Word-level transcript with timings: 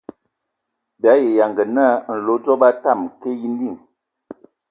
Bii 1.01 1.09
ayi 1.13 1.37
yanga 1.39 1.63
naa 1.75 2.03
nlodzobo 2.15 2.65
a 2.69 2.71
tamǝ 2.83 3.07
ka 3.21 3.29
yimbi. 3.39 3.69